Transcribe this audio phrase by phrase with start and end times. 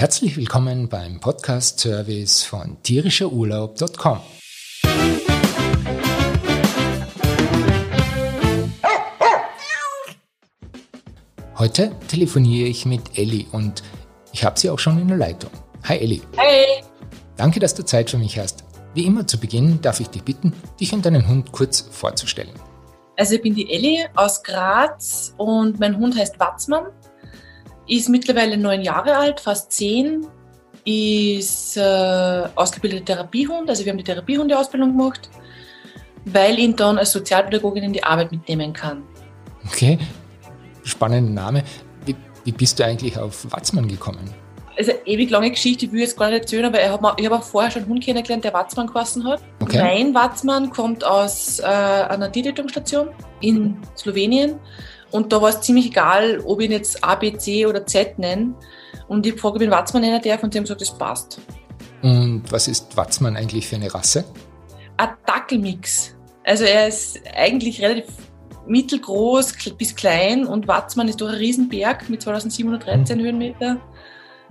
[0.00, 4.20] Herzlich willkommen beim Podcast-Service von tierischerurlaub.com.
[11.58, 13.82] Heute telefoniere ich mit Elli und
[14.32, 15.50] ich habe sie auch schon in der Leitung.
[15.82, 16.22] Hi Elli.
[16.36, 16.84] Hey.
[17.36, 18.62] Danke, dass du Zeit für mich hast.
[18.94, 22.54] Wie immer zu Beginn darf ich dich bitten, dich und deinen Hund kurz vorzustellen.
[23.16, 26.86] Also ich bin die Elli aus Graz und mein Hund heißt Watzmann.
[27.88, 30.26] Ist mittlerweile neun Jahre alt, fast zehn.
[30.84, 35.28] Ist äh, ausgebildeter Therapiehund, also wir haben die Therapiehundeausbildung gemacht,
[36.24, 39.02] weil ihn dann als Sozialpädagogin in die Arbeit mitnehmen kann.
[39.66, 39.98] Okay,
[40.84, 41.64] spannender Name.
[42.06, 44.32] Wie, wie bist du eigentlich auf Watzmann gekommen?
[44.78, 47.42] Also ewig lange Geschichte, ich will jetzt gar nicht erzählen, aber ich habe hab auch
[47.42, 49.42] vorher schon einen Hund kennengelernt, der Watzmann geheißen hat.
[49.60, 49.78] Okay.
[49.78, 53.08] Mein Watzmann kommt aus äh, einer Tiertötungsstation
[53.40, 54.60] in Slowenien
[55.10, 58.18] und da war es ziemlich egal, ob ich ihn jetzt A, B, C oder Z
[58.18, 58.54] nenne.
[59.06, 61.40] Und ich frage, ob ich Watzmann nennen darf und sie haben gesagt, das passt.
[62.02, 64.24] Und was ist Watzmann eigentlich für eine Rasse?
[64.96, 66.14] Ein Dackelmix.
[66.44, 68.06] Also er ist eigentlich relativ
[68.66, 73.80] mittelgroß bis klein und Watzmann ist doch ein Riesenberg mit 2713 Höhenmeter.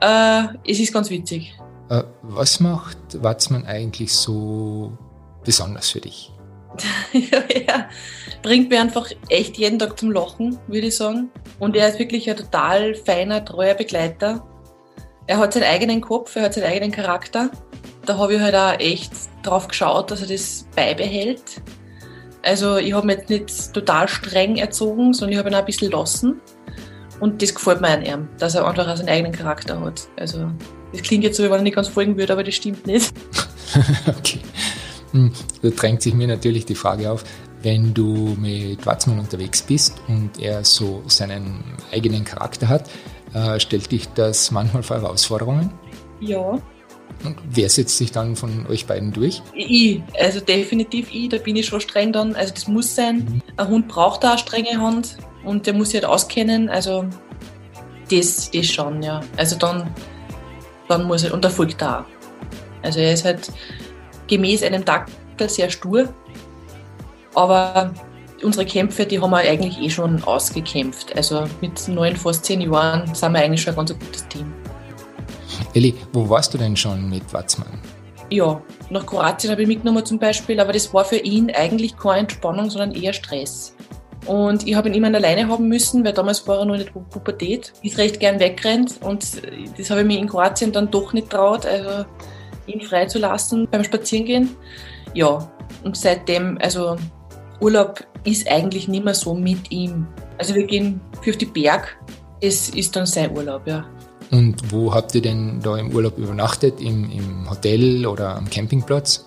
[0.00, 1.54] Äh, es ist ganz witzig.
[1.90, 4.96] Äh, was macht Watzmann eigentlich so
[5.44, 6.32] besonders für dich?
[7.12, 7.88] ja, er
[8.42, 11.30] bringt mir einfach echt jeden Tag zum Lachen, würde ich sagen.
[11.58, 14.46] Und er ist wirklich ein total feiner, treuer Begleiter.
[15.26, 17.50] Er hat seinen eigenen Kopf, er hat seinen eigenen Charakter.
[18.06, 19.12] Da habe ich halt auch echt
[19.42, 21.60] drauf geschaut, dass er das beibehält.
[22.42, 25.66] Also ich habe mich jetzt nicht total streng erzogen, sondern ich habe ihn auch ein
[25.66, 26.40] bisschen lassen.
[27.20, 30.08] Und das gefällt mir an ihm, dass er einfach auch seinen eigenen Charakter hat.
[30.16, 30.50] Also
[30.92, 33.12] das klingt jetzt so, wie wenn er nicht ganz folgen würde, aber das stimmt nicht.
[34.06, 34.40] okay.
[35.12, 37.24] Hm, da drängt sich mir natürlich die Frage auf,
[37.62, 42.88] wenn du mit Watzmann unterwegs bist und er so seinen eigenen Charakter hat,
[43.34, 45.72] äh, stellt dich das manchmal vor Herausforderungen?
[46.20, 46.58] Ja.
[47.24, 49.42] Und wer setzt sich dann von euch beiden durch?
[49.54, 52.34] Ich, also definitiv ich, da bin ich schon streng dann.
[52.36, 53.16] Also das muss sein.
[53.16, 53.42] Mhm.
[53.56, 56.68] Ein Hund braucht da eine strenge Hand und der muss sich halt auskennen.
[56.68, 57.06] Also
[58.10, 59.20] das, das schon, ja.
[59.36, 59.90] Also dann,
[60.88, 62.04] dann muss er, und er folgt da auch.
[62.82, 63.50] Also er ist halt
[64.28, 66.08] gemäß einem Dackel sehr stur.
[67.34, 67.92] Aber
[68.42, 71.16] unsere Kämpfe, die haben wir eigentlich eh schon ausgekämpft.
[71.16, 74.52] Also mit neun, fast zehn Jahren sind wir eigentlich schon ein ganz gutes Team.
[75.74, 77.80] Elli, wo warst du denn schon mit Watzmann?
[78.30, 82.20] Ja, nach Kroatien habe ich mitgenommen zum Beispiel, aber das war für ihn eigentlich keine
[82.20, 83.74] Entspannung, sondern eher Stress.
[84.26, 87.72] Und ich habe ihn immer alleine haben müssen, weil damals war er noch nicht Pubertät.
[87.82, 89.24] Ist recht gern wegrennt und
[89.78, 92.04] das habe ich mir in Kroatien dann doch nicht traut, also
[92.68, 94.56] ihn freizulassen beim Spazierengehen.
[95.14, 95.50] Ja,
[95.84, 96.96] und seitdem, also
[97.60, 100.06] Urlaub ist eigentlich nicht mehr so mit ihm.
[100.38, 101.98] Also wir gehen für die Berg,
[102.40, 103.84] es ist dann sein Urlaub, ja.
[104.30, 106.80] Und wo habt ihr denn da im Urlaub übernachtet?
[106.80, 109.26] Im, im Hotel oder am Campingplatz?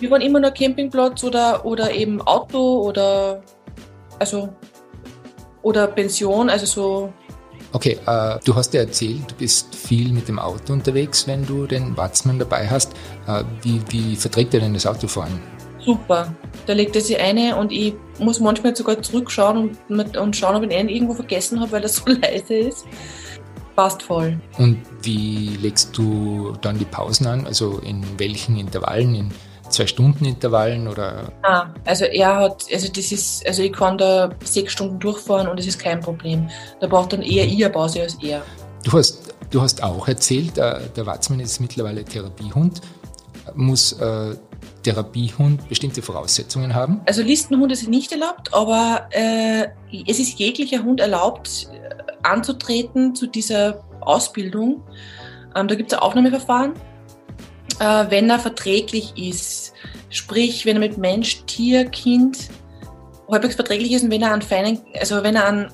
[0.00, 3.42] Wir waren immer nur Campingplatz oder, oder eben Auto oder
[4.18, 4.48] also
[5.62, 7.12] oder Pension, also so.
[7.72, 11.66] Okay, äh, du hast ja erzählt, du bist viel mit dem Auto unterwegs, wenn du
[11.66, 12.92] den Watzmann dabei hast.
[13.26, 15.40] Äh, wie, wie verträgt er denn das Autofahren?
[15.80, 16.34] Super.
[16.66, 20.70] Da legt er sich eine und ich muss manchmal sogar zurückschauen und, und schauen, ob
[20.70, 22.86] ich ihn irgendwo vergessen habe, weil er so leise ist
[23.78, 24.36] passt voll.
[24.58, 27.46] Und wie legst du dann die Pausen an?
[27.46, 29.14] Also in welchen Intervallen?
[29.14, 29.30] In
[29.70, 31.32] zwei Stunden Intervallen oder?
[31.42, 35.58] Ah, also er hat, also das ist, also ich kann da sechs Stunden durchfahren und
[35.58, 36.48] es ist kein Problem.
[36.80, 38.42] Da braucht dann eher ich eine Pause als er.
[38.84, 42.80] Du hast, du hast auch erzählt, äh, der Watzmann ist mittlerweile Therapiehund.
[43.54, 44.36] Muss äh,
[44.82, 47.00] Therapiehund bestimmte Voraussetzungen haben?
[47.06, 49.68] Also Listenhunde sind nicht erlaubt, aber äh,
[50.06, 51.68] es ist jeglicher Hund erlaubt,
[52.22, 54.82] anzutreten zu dieser Ausbildung.
[55.54, 56.74] Ähm, da gibt es ein Aufnahmeverfahren.
[57.80, 59.72] Äh, wenn er verträglich ist,
[60.10, 62.48] sprich, wenn er mit Mensch, Tier, Kind
[63.30, 65.70] halbwegs verträglich ist und wenn er einen feinen, also wenn er einen äh,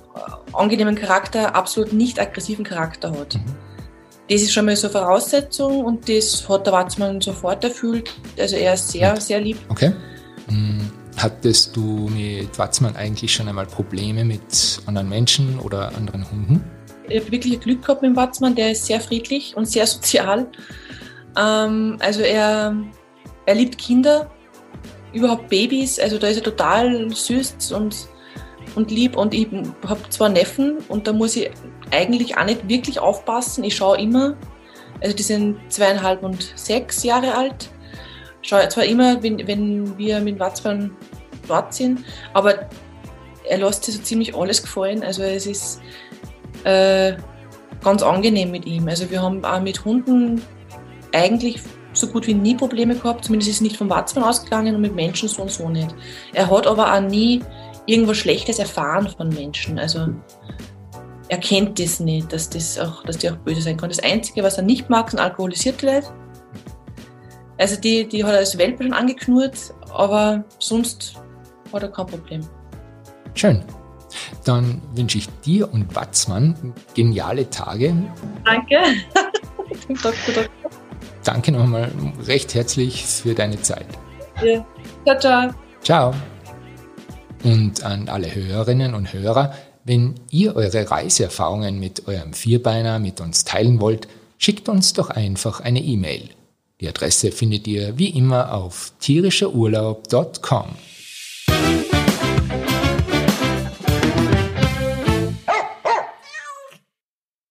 [0.53, 3.35] angenehmen Charakter, absolut nicht aggressiven Charakter hat.
[3.35, 3.45] Mhm.
[4.29, 8.15] Das ist schon mal so eine Voraussetzung und das hat der Watzmann sofort erfüllt.
[8.39, 9.59] Also er ist sehr, sehr lieb.
[9.69, 9.93] Okay.
[10.49, 10.91] Mhm.
[11.17, 16.65] Hattest du mit Watzmann eigentlich schon einmal Probleme mit anderen Menschen oder anderen Hunden?
[17.09, 20.47] Ich habe wirklich Glück gehabt mit dem Watzmann, der ist sehr friedlich und sehr sozial.
[21.37, 22.77] Ähm, also er,
[23.47, 24.31] er liebt Kinder,
[25.13, 28.09] überhaupt Babys, also da ist er total süß und,
[28.75, 29.17] und lieb.
[29.17, 29.49] Und ich
[29.87, 31.51] habe zwei Neffen und da muss ich
[31.91, 33.65] eigentlich auch nicht wirklich aufpassen.
[33.65, 34.37] Ich schaue immer,
[35.01, 37.71] also die sind zweieinhalb und sechs Jahre alt
[38.45, 40.95] schaue zwar immer, wenn, wenn wir mit Watzmann
[41.49, 42.69] dort sind, aber
[43.49, 45.03] er lässt sich so ziemlich alles gefallen.
[45.03, 45.81] Also es ist,
[46.65, 47.15] äh,
[47.83, 48.89] ganz angenehm mit ihm.
[48.89, 50.43] Also wir haben auch mit Hunden
[51.15, 51.61] eigentlich
[51.93, 53.25] so gut wie nie Probleme gehabt.
[53.25, 55.95] Zumindest ist es nicht vom Watzmann ausgegangen und mit Menschen so und so nicht.
[56.33, 57.43] Er hat aber auch nie
[57.87, 59.79] irgendwas Schlechtes erfahren von Menschen.
[59.79, 60.09] Also
[61.29, 63.89] er kennt das nicht, dass, das auch, dass die auch böse sein kann.
[63.89, 66.09] Das Einzige, was er nicht mag, sind alkoholisierte Leute.
[67.59, 71.15] Also die, die hat er als Welpe schon angeknurrt, aber sonst
[71.73, 72.41] hat er kein Problem.
[73.35, 73.63] Schön.
[74.45, 77.95] Dann wünsche ich dir und Watzmann geniale Tage.
[78.45, 78.79] Danke.
[81.25, 81.91] Danke nochmal
[82.27, 83.87] recht herzlich für deine Zeit.
[84.43, 84.65] Ja.
[85.05, 85.51] Ciao, ciao.
[85.83, 86.15] Ciao.
[87.43, 89.55] Und an alle Hörerinnen und Hörer,
[89.85, 95.61] wenn ihr eure Reiseerfahrungen mit eurem Vierbeiner mit uns teilen wollt, schickt uns doch einfach
[95.61, 96.31] eine E-Mail.
[96.81, 100.69] Die Adresse findet ihr wie immer auf tierischerurlaub.com.